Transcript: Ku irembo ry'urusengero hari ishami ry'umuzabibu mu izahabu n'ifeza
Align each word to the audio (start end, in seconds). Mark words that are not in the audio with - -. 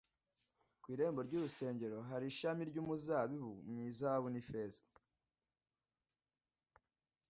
Ku 0.81 0.87
irembo 0.95 1.19
ry'urusengero 1.27 1.97
hari 2.09 2.25
ishami 2.31 2.63
ry'umuzabibu 2.69 3.51
mu 3.69 3.77
izahabu 3.89 4.27
n'ifeza 4.29 4.81